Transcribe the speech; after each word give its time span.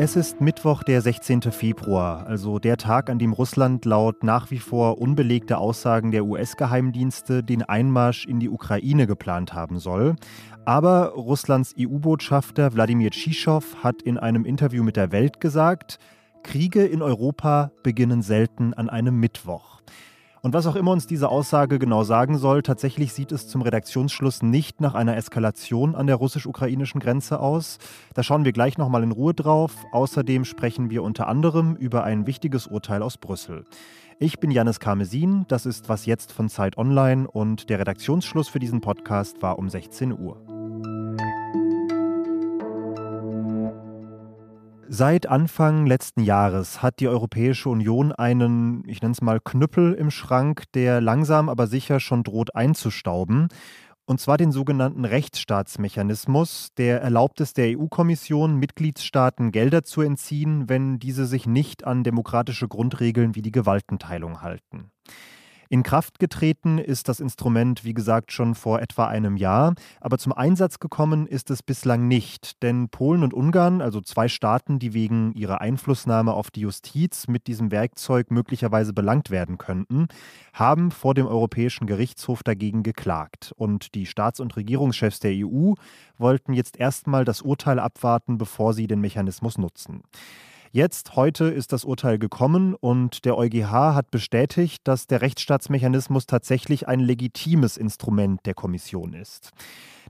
Es 0.00 0.14
ist 0.14 0.40
Mittwoch, 0.40 0.84
der 0.84 1.02
16. 1.02 1.42
Februar, 1.50 2.24
also 2.28 2.60
der 2.60 2.76
Tag, 2.76 3.10
an 3.10 3.18
dem 3.18 3.32
Russland 3.32 3.84
laut 3.84 4.22
nach 4.22 4.52
wie 4.52 4.60
vor 4.60 5.00
unbelegter 5.00 5.58
Aussagen 5.58 6.12
der 6.12 6.24
US-Geheimdienste 6.24 7.42
den 7.42 7.64
Einmarsch 7.64 8.24
in 8.24 8.38
die 8.38 8.48
Ukraine 8.48 9.08
geplant 9.08 9.54
haben 9.54 9.80
soll. 9.80 10.14
Aber 10.64 11.14
Russlands 11.14 11.74
EU-Botschafter 11.76 12.74
Wladimir 12.74 13.10
Tschischow 13.10 13.64
hat 13.82 14.02
in 14.02 14.18
einem 14.18 14.44
Interview 14.44 14.84
mit 14.84 14.96
der 14.96 15.10
Welt 15.10 15.40
gesagt, 15.40 15.98
Kriege 16.44 16.84
in 16.86 17.02
Europa 17.02 17.72
beginnen 17.82 18.22
selten 18.22 18.74
an 18.74 18.88
einem 18.88 19.18
Mittwoch. 19.18 19.80
Und 20.42 20.54
was 20.54 20.66
auch 20.66 20.76
immer 20.76 20.92
uns 20.92 21.06
diese 21.06 21.28
Aussage 21.28 21.78
genau 21.78 22.04
sagen 22.04 22.38
soll, 22.38 22.62
tatsächlich 22.62 23.12
sieht 23.12 23.32
es 23.32 23.48
zum 23.48 23.62
Redaktionsschluss 23.62 24.42
nicht 24.42 24.80
nach 24.80 24.94
einer 24.94 25.16
Eskalation 25.16 25.94
an 25.94 26.06
der 26.06 26.16
russisch-ukrainischen 26.16 27.00
Grenze 27.00 27.40
aus. 27.40 27.78
Da 28.14 28.22
schauen 28.22 28.44
wir 28.44 28.52
gleich 28.52 28.78
nochmal 28.78 29.02
in 29.02 29.12
Ruhe 29.12 29.34
drauf. 29.34 29.74
Außerdem 29.92 30.44
sprechen 30.44 30.90
wir 30.90 31.02
unter 31.02 31.26
anderem 31.26 31.74
über 31.76 32.04
ein 32.04 32.26
wichtiges 32.26 32.66
Urteil 32.66 33.02
aus 33.02 33.18
Brüssel. 33.18 33.64
Ich 34.20 34.40
bin 34.40 34.50
Janis 34.50 34.80
Karmesin, 34.80 35.44
das 35.46 35.64
ist 35.64 35.88
Was 35.88 36.04
jetzt 36.04 36.32
von 36.32 36.48
Zeit 36.48 36.76
Online 36.76 37.28
und 37.30 37.70
der 37.70 37.78
Redaktionsschluss 37.78 38.48
für 38.48 38.58
diesen 38.58 38.80
Podcast 38.80 39.42
war 39.42 39.58
um 39.58 39.68
16 39.68 40.18
Uhr. 40.18 40.57
Seit 44.90 45.26
Anfang 45.26 45.84
letzten 45.84 46.22
Jahres 46.22 46.80
hat 46.80 47.00
die 47.00 47.08
Europäische 47.08 47.68
Union 47.68 48.10
einen, 48.10 48.88
ich 48.88 49.02
nenne 49.02 49.12
es 49.12 49.20
mal, 49.20 49.38
Knüppel 49.38 49.92
im 49.92 50.10
Schrank, 50.10 50.64
der 50.72 51.02
langsam 51.02 51.50
aber 51.50 51.66
sicher 51.66 52.00
schon 52.00 52.22
droht 52.22 52.54
einzustauben. 52.54 53.48
Und 54.06 54.18
zwar 54.18 54.38
den 54.38 54.50
sogenannten 54.50 55.04
Rechtsstaatsmechanismus, 55.04 56.70
der 56.78 57.02
erlaubt 57.02 57.42
es 57.42 57.52
der 57.52 57.78
EU-Kommission, 57.78 58.56
Mitgliedstaaten 58.56 59.52
Gelder 59.52 59.84
zu 59.84 60.00
entziehen, 60.00 60.70
wenn 60.70 60.98
diese 60.98 61.26
sich 61.26 61.46
nicht 61.46 61.86
an 61.86 62.02
demokratische 62.02 62.66
Grundregeln 62.66 63.34
wie 63.34 63.42
die 63.42 63.52
Gewaltenteilung 63.52 64.40
halten. 64.40 64.90
In 65.70 65.82
Kraft 65.82 66.18
getreten 66.18 66.78
ist 66.78 67.10
das 67.10 67.20
Instrument, 67.20 67.84
wie 67.84 67.92
gesagt, 67.92 68.32
schon 68.32 68.54
vor 68.54 68.80
etwa 68.80 69.06
einem 69.06 69.36
Jahr, 69.36 69.74
aber 70.00 70.16
zum 70.16 70.32
Einsatz 70.32 70.78
gekommen 70.78 71.26
ist 71.26 71.50
es 71.50 71.62
bislang 71.62 72.08
nicht, 72.08 72.62
denn 72.62 72.88
Polen 72.88 73.22
und 73.22 73.34
Ungarn, 73.34 73.82
also 73.82 74.00
zwei 74.00 74.28
Staaten, 74.28 74.78
die 74.78 74.94
wegen 74.94 75.32
ihrer 75.34 75.60
Einflussnahme 75.60 76.32
auf 76.32 76.50
die 76.50 76.60
Justiz 76.60 77.28
mit 77.28 77.46
diesem 77.46 77.70
Werkzeug 77.70 78.30
möglicherweise 78.30 78.94
belangt 78.94 79.30
werden 79.30 79.58
könnten, 79.58 80.08
haben 80.54 80.90
vor 80.90 81.12
dem 81.12 81.26
Europäischen 81.26 81.86
Gerichtshof 81.86 82.42
dagegen 82.42 82.82
geklagt. 82.82 83.52
Und 83.56 83.94
die 83.94 84.06
Staats- 84.06 84.40
und 84.40 84.56
Regierungschefs 84.56 85.20
der 85.20 85.32
EU 85.34 85.74
wollten 86.16 86.54
jetzt 86.54 86.78
erstmal 86.78 87.26
das 87.26 87.42
Urteil 87.42 87.78
abwarten, 87.78 88.38
bevor 88.38 88.72
sie 88.72 88.86
den 88.86 89.02
Mechanismus 89.02 89.58
nutzen. 89.58 90.02
Jetzt, 90.70 91.16
heute 91.16 91.46
ist 91.46 91.72
das 91.72 91.84
Urteil 91.84 92.18
gekommen 92.18 92.74
und 92.74 93.24
der 93.24 93.38
EuGH 93.38 93.94
hat 93.94 94.10
bestätigt, 94.10 94.82
dass 94.84 95.06
der 95.06 95.22
Rechtsstaatsmechanismus 95.22 96.26
tatsächlich 96.26 96.86
ein 96.86 97.00
legitimes 97.00 97.78
Instrument 97.78 98.44
der 98.44 98.52
Kommission 98.52 99.14
ist. 99.14 99.50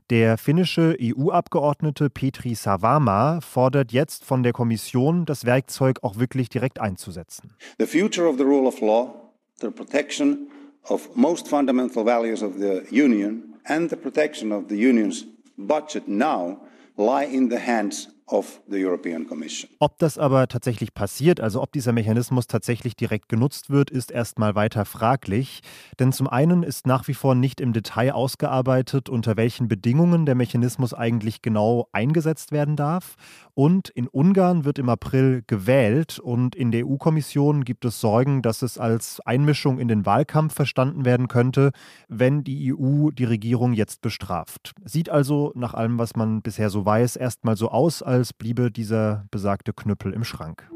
Der 0.09 0.37
finnische 0.37 0.97
EU-Abgeordnete 0.99 2.09
Petri 2.09 2.55
Savama 2.55 3.39
fordert 3.41 3.93
jetzt 3.93 4.25
von 4.25 4.43
der 4.43 4.51
Kommission, 4.51 5.25
das 5.25 5.45
Werkzeug 5.45 5.99
auch 6.01 6.17
wirklich 6.17 6.49
direkt 6.49 6.81
einzusetzen. 6.81 7.51
The 7.77 7.85
future 7.85 8.27
of 8.27 8.37
the 8.37 8.43
rule 8.43 8.67
of 8.67 8.81
law, 8.81 9.13
the 9.61 9.69
protection 9.69 10.49
of 10.89 11.15
most 11.15 11.47
fundamental 11.47 12.03
values 12.03 12.43
of 12.43 12.55
the 12.57 12.81
Union 12.91 13.55
and 13.63 13.89
the 13.89 13.95
protection 13.95 14.51
of 14.51 14.65
the 14.67 14.75
Union's 14.75 15.25
budget 15.55 16.07
now 16.07 16.57
lie 16.97 17.25
in 17.25 17.49
the 17.49 17.59
hands 17.59 18.09
ob 19.79 19.97
das 19.97 20.17
aber 20.19 20.47
tatsächlich 20.47 20.93
passiert, 20.93 21.39
also 21.41 21.63
ob 21.63 21.71
dieser 21.71 21.93
Mechanismus 21.93 22.45
tatsächlich 22.45 22.95
direkt 22.95 23.27
genutzt 23.27 23.71
wird, 23.71 23.89
ist 23.89 24.11
erstmal 24.11 24.53
weiter 24.53 24.85
fraglich. 24.85 25.61
Denn 25.99 26.11
zum 26.11 26.27
einen 26.27 26.61
ist 26.61 26.85
nach 26.85 27.07
wie 27.07 27.15
vor 27.15 27.33
nicht 27.33 27.59
im 27.59 27.73
Detail 27.73 28.11
ausgearbeitet, 28.11 29.09
unter 29.09 29.35
welchen 29.35 29.67
Bedingungen 29.67 30.27
der 30.27 30.35
Mechanismus 30.35 30.93
eigentlich 30.93 31.41
genau 31.41 31.87
eingesetzt 31.91 32.51
werden 32.51 32.75
darf. 32.75 33.15
Und 33.55 33.89
in 33.89 34.07
Ungarn 34.07 34.63
wird 34.63 34.79
im 34.79 34.89
April 34.89 35.43
gewählt 35.47 36.19
und 36.19 36.55
in 36.55 36.71
der 36.71 36.85
EU-Kommission 36.85 37.65
gibt 37.65 37.83
es 37.83 37.99
Sorgen, 37.99 38.41
dass 38.41 38.61
es 38.61 38.77
als 38.77 39.19
Einmischung 39.25 39.79
in 39.79 39.87
den 39.87 40.05
Wahlkampf 40.05 40.53
verstanden 40.53 41.03
werden 41.03 41.27
könnte, 41.27 41.71
wenn 42.07 42.43
die 42.43 42.73
EU 42.73 43.09
die 43.09 43.25
Regierung 43.25 43.73
jetzt 43.73 44.01
bestraft. 44.01 44.73
Sieht 44.85 45.09
also 45.09 45.51
nach 45.55 45.73
allem, 45.73 45.97
was 45.97 46.15
man 46.15 46.41
bisher 46.41 46.69
so 46.69 46.85
weiß, 46.85 47.15
erstmal 47.15 47.57
so 47.57 47.69
aus, 47.69 48.01
als 48.01 48.18
als 48.19 48.33
bliebe 48.33 48.69
dieser 48.69 49.25
besagte 49.31 49.71
Knüppel 49.71 50.11
im 50.11 50.25
Schrank. 50.25 50.69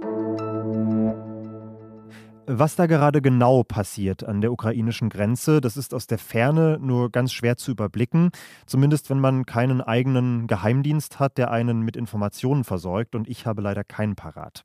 Was 2.46 2.76
da 2.76 2.86
gerade 2.88 3.22
genau 3.22 3.64
passiert 3.64 4.24
an 4.24 4.40
der 4.40 4.52
ukrainischen 4.52 5.10
Grenze, 5.10 5.60
das 5.60 5.76
ist 5.76 5.94
aus 5.94 6.08
der 6.08 6.18
Ferne 6.18 6.78
nur 6.82 7.12
ganz 7.12 7.34
schwer 7.34 7.58
zu 7.58 7.72
überblicken, 7.72 8.32
zumindest 8.66 9.10
wenn 9.10 9.20
man 9.20 9.46
keinen 9.46 9.82
eigenen 9.82 10.48
Geheimdienst 10.48 11.20
hat, 11.20 11.38
der 11.38 11.52
einen 11.52 11.82
mit 11.82 11.98
Informationen 11.98 12.64
versorgt, 12.64 13.14
und 13.16 13.28
ich 13.28 13.46
habe 13.46 13.62
leider 13.62 13.84
keinen 13.84 14.16
parat. 14.16 14.64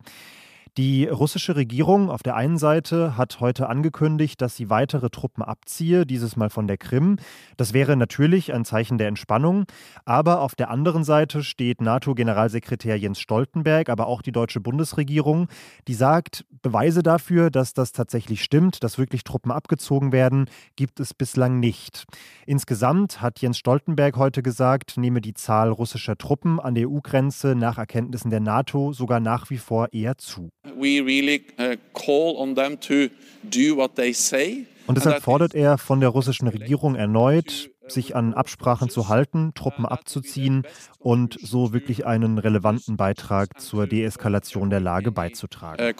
Die 0.79 1.07
russische 1.07 1.57
Regierung 1.57 2.09
auf 2.09 2.23
der 2.23 2.37
einen 2.37 2.57
Seite 2.57 3.17
hat 3.17 3.41
heute 3.41 3.69
angekündigt, 3.69 4.41
dass 4.41 4.55
sie 4.55 4.71
weitere 4.71 5.11
Truppen 5.11 5.43
abziehe, 5.43 6.07
dieses 6.07 6.37
Mal 6.37 6.51
von 6.51 6.69
der 6.69 6.79
Krim. 6.79 7.17
Das 7.57 7.73
wäre 7.73 7.97
natürlich 7.97 8.53
ein 8.55 8.65
Zeichen 8.65 8.97
der 8.97 9.09
Entspannung. 9.09 9.65
Aber 10.05 10.41
auf 10.41 10.55
der 10.55 10.71
anderen 10.71 11.03
Seite 11.03 11.43
steht 11.43 11.81
NATO-Generalsekretär 11.81 12.97
Jens 12.97 13.19
Stoltenberg, 13.19 13.89
aber 13.89 14.07
auch 14.07 14.23
die 14.23 14.31
deutsche 14.31 14.61
Bundesregierung, 14.61 15.49
die 15.89 15.95
sagt, 15.95 16.45
Beweise 16.63 17.03
dafür, 17.03 17.51
dass 17.51 17.75
das 17.75 17.91
tatsächlich 17.91 18.45
stimmt, 18.45 18.85
dass 18.85 18.99
wirklich 18.99 19.25
Truppen 19.25 19.51
abgezogen 19.51 20.13
werden, 20.13 20.49
gibt 20.77 21.01
es 21.01 21.13
bislang 21.13 21.59
nicht. 21.59 22.05
Insgesamt 22.47 23.21
hat 23.21 23.41
Jens 23.41 23.59
Stoltenberg 23.59 24.17
heute 24.17 24.45
gesagt, 24.45 24.97
nehme 24.97 25.21
die 25.21 25.35
Zahl 25.35 25.71
russischer 25.71 26.17
Truppen 26.17 26.61
an 26.61 26.77
der 26.77 26.89
EU-Grenze 26.89 27.57
nach 27.57 27.79
Erkenntnissen 27.79 28.31
der 28.31 28.39
NATO 28.39 28.93
sogar 28.93 29.19
nach 29.19 29.51
wie 29.51 29.59
vor 29.59 29.93
eher 29.93 30.19
zu. 30.19 30.51
We 30.77 31.01
really 31.01 31.45
uh, 31.59 31.77
call 31.93 32.37
on 32.37 32.55
them 32.55 32.79
to 32.81 33.09
do 33.43 33.77
what 33.77 33.97
they 33.97 34.13
say. 34.13 34.67
Und 34.87 34.97
deshalb 34.97 35.23
fordert 35.23 35.55
er 35.55 35.77
von 35.77 36.01
der 36.01 36.09
russischen 36.09 36.49
Regierung 36.49 36.95
erneut, 36.95 37.71
sich 37.89 38.17
an 38.17 38.33
Absprachen 38.33 38.89
zu 38.89 39.09
halten, 39.09 39.53
Truppen 39.55 39.85
abzuziehen 39.85 40.63
und 40.99 41.39
so 41.43 41.75
wirklich 41.75 42.07
einen 42.07 42.39
relevanten 42.39 42.97
Beitrag 42.97 43.61
zur 43.61 43.87
Deeskalation 43.87 44.71
der 44.71 44.81
Lage 44.81 45.13
beizutragen. 45.13 45.95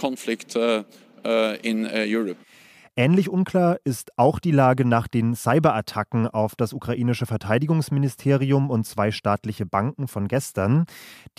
Ähnlich 2.99 3.29
unklar 3.29 3.79
ist 3.85 4.11
auch 4.19 4.41
die 4.41 4.51
Lage 4.51 4.85
nach 4.85 5.07
den 5.07 5.37
Cyberattacken 5.37 6.27
auf 6.27 6.57
das 6.57 6.73
ukrainische 6.73 7.27
Verteidigungsministerium 7.27 8.71
und 8.71 8.89
zwei 8.89 9.13
staatliche 9.13 9.67
Banken 9.67 10.09
von 10.09 10.27
gestern. 10.27 10.85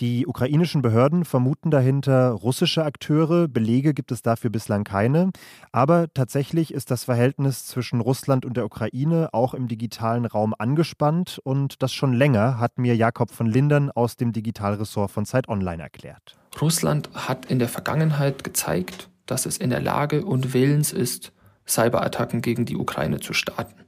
Die 0.00 0.26
ukrainischen 0.26 0.80
Behörden 0.80 1.26
vermuten 1.26 1.70
dahinter 1.70 2.30
russische 2.30 2.82
Akteure. 2.82 3.46
Belege 3.46 3.92
gibt 3.92 4.10
es 4.10 4.22
dafür 4.22 4.48
bislang 4.48 4.84
keine. 4.84 5.32
Aber 5.70 6.06
tatsächlich 6.14 6.72
ist 6.72 6.90
das 6.90 7.04
Verhältnis 7.04 7.66
zwischen 7.66 8.00
Russland 8.00 8.46
und 8.46 8.56
der 8.56 8.64
Ukraine 8.64 9.28
auch 9.32 9.52
im 9.52 9.68
digitalen 9.68 10.24
Raum 10.24 10.54
angespannt. 10.58 11.42
Und 11.44 11.82
das 11.82 11.92
schon 11.92 12.14
länger, 12.14 12.58
hat 12.58 12.78
mir 12.78 12.96
Jakob 12.96 13.30
von 13.32 13.46
Lindern 13.46 13.90
aus 13.90 14.16
dem 14.16 14.32
Digitalressort 14.32 15.10
von 15.10 15.26
Zeit 15.26 15.46
Online 15.46 15.82
erklärt. 15.82 16.38
Russland 16.58 17.10
hat 17.12 17.44
in 17.50 17.58
der 17.58 17.68
Vergangenheit 17.68 18.44
gezeigt, 18.44 19.10
dass 19.26 19.44
es 19.44 19.58
in 19.58 19.68
der 19.68 19.82
Lage 19.82 20.24
und 20.24 20.54
willens 20.54 20.90
ist, 20.90 21.34
Cyberattacken 21.70 22.42
gegen 22.42 22.66
die 22.66 22.76
Ukraine 22.76 23.20
zu 23.20 23.32
starten. 23.32 23.84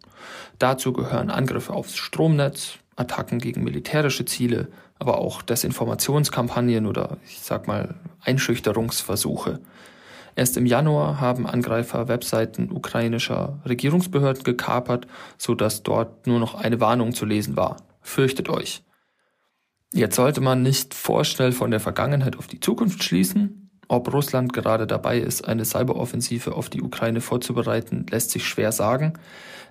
Dazu 0.58 0.92
gehören 0.92 1.30
Angriffe 1.30 1.72
aufs 1.72 1.96
Stromnetz, 1.96 2.78
Attacken 2.96 3.38
gegen 3.38 3.64
militärische 3.64 4.24
Ziele, 4.24 4.68
aber 4.98 5.18
auch 5.18 5.42
Desinformationskampagnen 5.42 6.86
oder 6.86 7.18
ich 7.26 7.40
sag 7.40 7.66
mal 7.66 7.96
Einschüchterungsversuche. 8.20 9.60
Erst 10.34 10.56
im 10.56 10.64
Januar 10.64 11.20
haben 11.20 11.46
Angreifer 11.46 12.08
Webseiten 12.08 12.70
ukrainischer 12.70 13.60
Regierungsbehörden 13.66 14.44
gekapert, 14.44 15.06
sodass 15.36 15.82
dort 15.82 16.26
nur 16.26 16.38
noch 16.38 16.54
eine 16.54 16.80
Warnung 16.80 17.12
zu 17.12 17.26
lesen 17.26 17.56
war. 17.56 17.76
Fürchtet 18.00 18.48
euch. 18.48 18.82
Jetzt 19.92 20.16
sollte 20.16 20.40
man 20.40 20.62
nicht 20.62 20.94
vorschnell 20.94 21.52
von 21.52 21.70
der 21.70 21.80
Vergangenheit 21.80 22.38
auf 22.38 22.46
die 22.46 22.60
Zukunft 22.60 23.04
schließen, 23.04 23.61
ob 23.88 24.12
Russland 24.12 24.52
gerade 24.52 24.86
dabei 24.86 25.18
ist, 25.18 25.46
eine 25.46 25.64
Cyberoffensive 25.64 26.54
auf 26.54 26.70
die 26.70 26.82
Ukraine 26.82 27.20
vorzubereiten, 27.20 28.06
lässt 28.10 28.30
sich 28.30 28.46
schwer 28.46 28.72
sagen. 28.72 29.14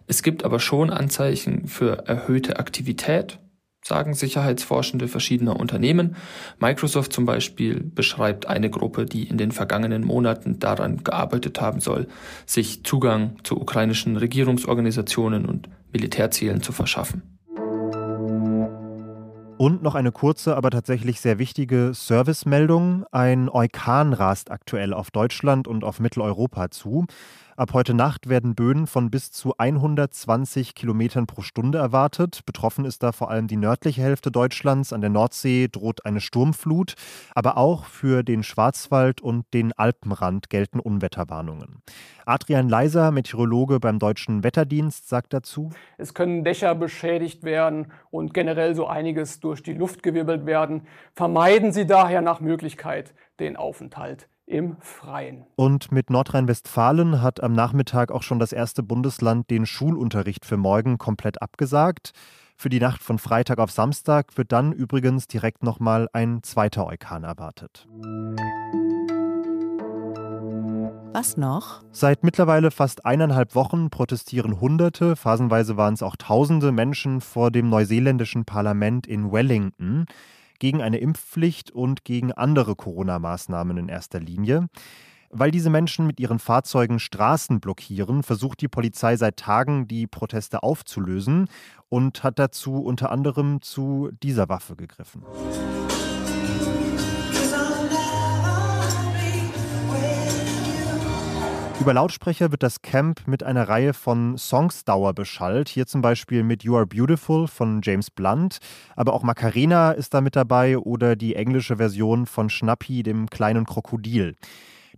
Es 0.07 0.23
gibt 0.23 0.43
aber 0.43 0.59
schon 0.59 0.89
Anzeichen 0.89 1.67
für 1.67 2.07
erhöhte 2.07 2.59
Aktivität, 2.59 3.39
sagen 3.83 4.13
Sicherheitsforschende 4.13 5.07
verschiedener 5.07 5.59
Unternehmen. 5.59 6.15
Microsoft 6.59 7.13
zum 7.13 7.25
Beispiel 7.25 7.81
beschreibt 7.83 8.47
eine 8.47 8.69
Gruppe, 8.69 9.05
die 9.05 9.23
in 9.23 9.37
den 9.37 9.51
vergangenen 9.51 10.03
Monaten 10.03 10.59
daran 10.59 11.03
gearbeitet 11.03 11.59
haben 11.61 11.79
soll, 11.79 12.07
sich 12.45 12.83
Zugang 12.83 13.37
zu 13.43 13.59
ukrainischen 13.59 14.17
Regierungsorganisationen 14.17 15.45
und 15.45 15.69
Militärzielen 15.91 16.61
zu 16.61 16.71
verschaffen. 16.71 17.40
Und 19.61 19.83
noch 19.83 19.93
eine 19.93 20.11
kurze, 20.11 20.57
aber 20.57 20.71
tatsächlich 20.71 21.21
sehr 21.21 21.37
wichtige 21.37 21.93
Servicemeldung. 21.93 23.05
Ein 23.11 23.47
Orkan 23.47 24.11
rast 24.11 24.49
aktuell 24.49 24.91
auf 24.91 25.11
Deutschland 25.11 25.67
und 25.67 25.83
auf 25.83 25.99
Mitteleuropa 25.99 26.71
zu. 26.71 27.05
Ab 27.61 27.73
heute 27.73 27.93
Nacht 27.93 28.27
werden 28.27 28.55
Böen 28.55 28.87
von 28.87 29.11
bis 29.11 29.31
zu 29.31 29.53
120 29.55 30.73
Kilometern 30.73 31.27
pro 31.27 31.43
Stunde 31.43 31.77
erwartet. 31.77 32.41
Betroffen 32.47 32.85
ist 32.85 33.03
da 33.03 33.11
vor 33.11 33.29
allem 33.29 33.45
die 33.45 33.55
nördliche 33.55 34.01
Hälfte 34.01 34.31
Deutschlands. 34.31 34.91
An 34.93 35.01
der 35.01 35.11
Nordsee 35.11 35.67
droht 35.71 36.03
eine 36.03 36.21
Sturmflut. 36.21 36.95
Aber 37.35 37.57
auch 37.57 37.85
für 37.85 38.23
den 38.23 38.41
Schwarzwald 38.41 39.21
und 39.21 39.45
den 39.53 39.73
Alpenrand 39.73 40.49
gelten 40.49 40.79
Unwetterwarnungen. 40.79 41.83
Adrian 42.25 42.67
Leiser, 42.67 43.11
Meteorologe 43.11 43.79
beim 43.79 43.99
Deutschen 43.99 44.43
Wetterdienst, 44.43 45.07
sagt 45.07 45.31
dazu: 45.31 45.69
Es 45.99 46.15
können 46.15 46.43
Dächer 46.43 46.73
beschädigt 46.73 47.43
werden 47.43 47.91
und 48.09 48.33
generell 48.33 48.73
so 48.73 48.87
einiges 48.87 49.39
durch 49.39 49.61
die 49.61 49.73
Luft 49.73 50.01
gewirbelt 50.01 50.47
werden. 50.47 50.87
Vermeiden 51.13 51.73
Sie 51.73 51.85
daher 51.85 52.23
nach 52.23 52.39
Möglichkeit 52.39 53.13
den 53.39 53.55
Aufenthalt 53.55 54.30
im 54.51 54.75
Freien. 54.79 55.45
Und 55.55 55.91
mit 55.91 56.09
Nordrhein-Westfalen 56.09 57.21
hat 57.21 57.41
am 57.41 57.53
Nachmittag 57.53 58.11
auch 58.11 58.23
schon 58.23 58.39
das 58.39 58.51
erste 58.51 58.83
Bundesland 58.83 59.49
den 59.49 59.65
Schulunterricht 59.65 60.45
für 60.45 60.57
morgen 60.57 60.97
komplett 60.97 61.41
abgesagt. 61.41 62.11
Für 62.57 62.69
die 62.69 62.79
Nacht 62.79 63.01
von 63.01 63.17
Freitag 63.17 63.57
auf 63.57 63.71
Samstag 63.71 64.37
wird 64.37 64.51
dann 64.51 64.71
übrigens 64.73 65.27
direkt 65.27 65.63
nochmal 65.63 66.09
ein 66.13 66.43
zweiter 66.43 66.85
Orkan 66.85 67.23
erwartet. 67.23 67.87
Was 71.13 71.37
noch? 71.37 71.81
Seit 71.91 72.23
mittlerweile 72.23 72.71
fast 72.71 73.05
eineinhalb 73.05 73.55
Wochen 73.55 73.89
protestieren 73.89 74.61
Hunderte, 74.61 75.15
phasenweise 75.15 75.75
waren 75.75 75.93
es 75.93 76.03
auch 76.03 76.15
Tausende 76.15 76.71
Menschen 76.71 77.19
vor 77.19 77.51
dem 77.51 77.69
neuseeländischen 77.69 78.45
Parlament 78.45 79.07
in 79.07 79.31
Wellington 79.31 80.05
gegen 80.61 80.81
eine 80.83 80.99
Impfpflicht 80.99 81.71
und 81.71 82.05
gegen 82.05 82.31
andere 82.31 82.75
Corona-Maßnahmen 82.75 83.77
in 83.77 83.89
erster 83.89 84.19
Linie. 84.19 84.69
Weil 85.31 85.49
diese 85.49 85.71
Menschen 85.71 86.05
mit 86.05 86.19
ihren 86.19 86.37
Fahrzeugen 86.37 86.99
Straßen 86.99 87.59
blockieren, 87.59 88.21
versucht 88.21 88.61
die 88.61 88.67
Polizei 88.67 89.15
seit 89.15 89.37
Tagen, 89.37 89.87
die 89.87 90.05
Proteste 90.05 90.61
aufzulösen 90.61 91.49
und 91.89 92.23
hat 92.23 92.37
dazu 92.37 92.75
unter 92.75 93.11
anderem 93.11 93.61
zu 93.61 94.11
dieser 94.21 94.49
Waffe 94.49 94.75
gegriffen. 94.75 95.23
Über 101.81 101.95
Lautsprecher 101.95 102.51
wird 102.51 102.61
das 102.61 102.83
Camp 102.83 103.27
mit 103.27 103.41
einer 103.41 103.67
Reihe 103.67 103.95
von 103.95 104.37
Songs 104.37 104.85
dauerbeschallt. 104.85 105.67
Hier 105.67 105.87
zum 105.87 106.03
Beispiel 106.03 106.43
mit 106.43 106.63
You 106.63 106.75
Are 106.75 106.85
Beautiful 106.85 107.47
von 107.47 107.81
James 107.83 108.11
Blunt. 108.11 108.59
Aber 108.95 109.13
auch 109.13 109.23
Macarena 109.23 109.91
ist 109.91 110.13
da 110.13 110.21
mit 110.21 110.35
dabei 110.35 110.77
oder 110.77 111.15
die 111.15 111.35
englische 111.35 111.77
Version 111.77 112.27
von 112.27 112.51
Schnappi, 112.51 113.01
dem 113.01 113.31
kleinen 113.31 113.65
Krokodil. 113.65 114.35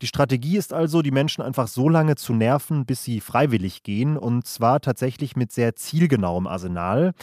Die 0.02 0.08
Strategie 0.08 0.58
ist 0.58 0.74
also, 0.74 1.02
die 1.02 1.12
Menschen 1.12 1.42
einfach 1.42 1.70
so 1.70 1.88
lange 1.88 2.16
zu 2.16 2.34
nerven, 2.34 2.86
bis 2.86 3.02
sie 3.02 3.22
freiwillig 3.22 3.84
gehen. 3.84 4.18
Und 4.18 4.46
zwar 4.46 4.82
tatsächlich 4.82 5.38
mit 5.38 5.54
sehr 5.54 5.78
zielgenauem 5.78 6.48
Arsenal. 6.48 7.14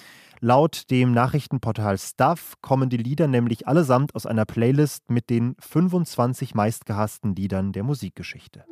Laut 0.41 0.91
dem 0.91 1.13
Nachrichtenportal 1.13 1.99
Stuff 1.99 2.55
kommen 2.63 2.89
die 2.89 2.97
Lieder 2.97 3.29
nämlich 3.29 3.69
allesamt 3.69 4.15
aus 4.15 4.25
einer 4.25 4.47
Playlist 4.47 5.11
mit 5.11 5.29
den 5.29 5.55
25 5.59 6.55
meistgehassten 6.55 7.35
Liedern 7.35 7.73
der 7.73 7.83
Musikgeschichte. 7.83 8.65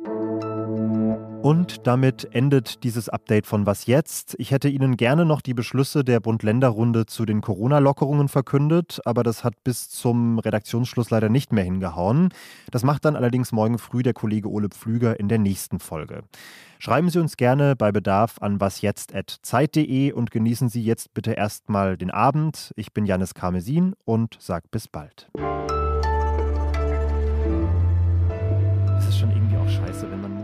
Und 1.41 1.87
damit 1.87 2.35
endet 2.35 2.83
dieses 2.83 3.07
Update 3.07 3.47
von 3.47 3.65
Was 3.65 3.85
jetzt? 3.85 4.35
Ich 4.39 4.51
hätte 4.51 4.67
Ihnen 4.67 4.97
gerne 4.97 5.23
noch 5.23 5.39
die 5.39 5.53
Beschlüsse 5.53 6.03
der 6.03 6.19
Bund-Länder-Runde 6.19 7.05
zu 7.05 7.25
den 7.25 7.39
Corona-Lockerungen 7.39 8.27
verkündet, 8.27 8.99
aber 9.05 9.23
das 9.23 9.45
hat 9.45 9.53
bis 9.63 9.89
zum 9.89 10.39
Redaktionsschluss 10.39 11.11
leider 11.11 11.29
nicht 11.29 11.53
mehr 11.53 11.63
hingehauen. 11.63 12.33
Das 12.71 12.83
macht 12.83 13.05
dann 13.05 13.15
allerdings 13.15 13.53
morgen 13.53 13.77
früh 13.77 14.03
der 14.03 14.13
Kollege 14.13 14.49
Ole 14.49 14.67
Pflüger 14.67 15.17
in 15.17 15.29
der 15.29 15.39
nächsten 15.39 15.79
Folge. 15.79 16.23
Schreiben 16.77 17.09
Sie 17.09 17.19
uns 17.19 17.37
gerne 17.37 17.77
bei 17.77 17.93
Bedarf 17.93 18.35
an 18.41 18.59
wasjetzt.zeit.de 18.59 20.11
und 20.11 20.31
genießen 20.31 20.67
Sie 20.67 20.83
jetzt 20.83 21.13
bitte 21.13 21.31
erstmal 21.31 21.95
den 21.95 22.11
Abend. 22.11 22.73
Ich 22.75 22.91
bin 22.91 23.05
Janis 23.05 23.33
Karmesin 23.33 23.93
und 24.03 24.35
sag 24.41 24.69
bis 24.71 24.89
bald. 24.89 25.29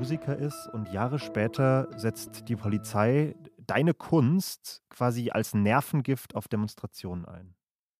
Musiker 0.05 0.37
ist 0.37 0.67
und 0.71 0.93
Jahre 0.93 1.17
später 1.17 1.87
setzt 1.97 2.47
die 2.47 2.55
Polizei 2.55 3.35
deine 3.57 3.95
Kunst 3.95 4.83
quasi 4.87 5.31
als 5.31 5.55
Nervengift 5.55 6.35
auf 6.35 6.47
Demonstrationen 6.47 7.25
ein. 7.25 7.55